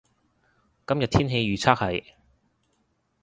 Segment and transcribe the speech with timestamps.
[0.87, 2.03] 今日天氣預測係